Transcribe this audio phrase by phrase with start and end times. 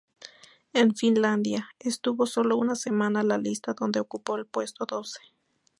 [0.73, 5.19] En Finlandia, estuvo solo una semana la lista, donde ocupó el puesto doce.